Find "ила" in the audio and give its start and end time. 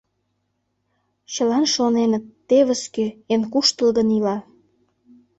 4.17-4.37